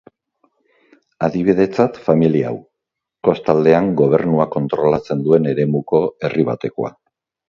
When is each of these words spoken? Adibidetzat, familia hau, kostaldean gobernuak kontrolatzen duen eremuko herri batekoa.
Adibidetzat, 1.25 1.99
familia 2.07 2.47
hau, 2.51 2.55
kostaldean 3.27 3.89
gobernuak 3.99 4.51
kontrolatzen 4.55 5.21
duen 5.29 5.47
eremuko 5.53 6.01
herri 6.29 6.47
batekoa. 6.49 6.91